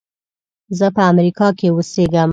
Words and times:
زه 0.77 0.87
په 0.95 1.01
امریکا 1.11 1.47
کې 1.57 1.67
اوسېږم. 1.71 2.29